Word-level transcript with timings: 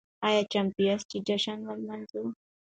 ايا 0.27 0.41
چمتو 0.51 0.81
ياست 0.89 1.07
چې 1.11 1.17
جشن 1.27 1.59
ولمانځئ؟ 1.65 2.25